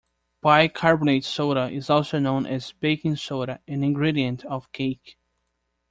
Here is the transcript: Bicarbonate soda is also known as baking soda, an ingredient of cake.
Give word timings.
Bicarbonate 0.41 1.23
soda 1.23 1.67
is 1.69 1.87
also 1.87 2.17
known 2.17 2.47
as 2.47 2.71
baking 2.71 3.17
soda, 3.17 3.59
an 3.67 3.83
ingredient 3.83 4.43
of 4.45 4.71
cake. 4.71 5.19